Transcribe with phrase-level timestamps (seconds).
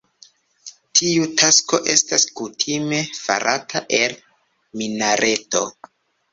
[0.99, 4.19] Tiu tasko estas kutime farata el
[4.83, 5.67] minareto.